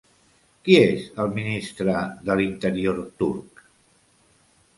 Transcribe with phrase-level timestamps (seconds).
[0.67, 1.99] Qui és el ministre
[2.31, 3.63] de l'Interior turc?